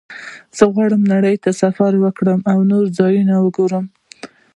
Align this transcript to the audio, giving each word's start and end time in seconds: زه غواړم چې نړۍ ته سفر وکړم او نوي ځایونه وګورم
زه 0.57 0.63
غواړم 0.73 1.01
چې 1.03 1.09
نړۍ 1.13 1.35
ته 1.43 1.49
سفر 1.61 1.91
وکړم 2.03 2.39
او 2.51 2.57
نوي 2.71 2.89
ځایونه 2.99 3.33
وګورم 3.39 3.85